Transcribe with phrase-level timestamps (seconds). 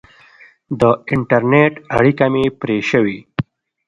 [0.79, 0.81] د
[1.13, 3.17] انټرنېټ اړیکه مې پرې شوې.